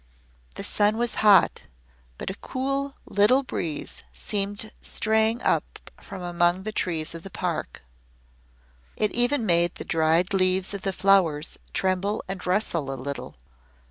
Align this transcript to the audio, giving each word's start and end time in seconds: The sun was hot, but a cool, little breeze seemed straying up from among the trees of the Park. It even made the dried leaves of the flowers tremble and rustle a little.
The 0.55 0.63
sun 0.63 0.97
was 0.97 1.13
hot, 1.21 1.65
but 2.17 2.31
a 2.31 2.41
cool, 2.41 2.95
little 3.05 3.43
breeze 3.43 4.01
seemed 4.13 4.71
straying 4.81 5.43
up 5.43 5.91
from 6.01 6.23
among 6.23 6.63
the 6.63 6.71
trees 6.71 7.13
of 7.13 7.21
the 7.21 7.29
Park. 7.29 7.83
It 8.95 9.11
even 9.11 9.45
made 9.45 9.75
the 9.75 9.85
dried 9.85 10.33
leaves 10.33 10.73
of 10.73 10.81
the 10.81 10.91
flowers 10.91 11.59
tremble 11.71 12.23
and 12.27 12.43
rustle 12.47 12.91
a 12.91 12.97
little. 12.99 13.35